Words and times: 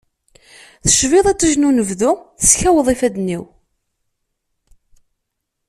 Tecbiḍ 0.85 1.25
iṭij 1.33 1.53
unebdu, 1.69 2.11
teskaweḍ 2.41 2.87
ifadden-iw. 2.93 3.43